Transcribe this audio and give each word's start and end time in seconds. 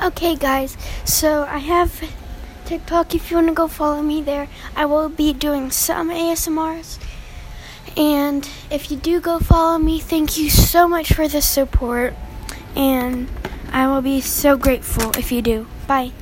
Okay, 0.00 0.36
guys, 0.36 0.76
so 1.04 1.42
I 1.42 1.58
have 1.58 2.08
TikTok 2.64 3.16
if 3.16 3.30
you 3.30 3.38
want 3.38 3.48
to 3.48 3.52
go 3.54 3.66
follow 3.66 4.00
me 4.00 4.22
there. 4.22 4.46
I 4.76 4.86
will 4.86 5.08
be 5.08 5.32
doing 5.32 5.72
some 5.72 6.10
ASMRs. 6.10 7.00
And 7.96 8.48
if 8.70 8.92
you 8.92 8.96
do 8.96 9.20
go 9.20 9.40
follow 9.40 9.76
me, 9.76 9.98
thank 9.98 10.38
you 10.38 10.50
so 10.50 10.86
much 10.86 11.12
for 11.12 11.26
the 11.26 11.42
support. 11.42 12.14
And 12.76 13.28
I 13.72 13.88
will 13.88 14.00
be 14.00 14.20
so 14.20 14.56
grateful 14.56 15.10
if 15.18 15.32
you 15.32 15.42
do. 15.42 15.66
Bye. 15.88 16.12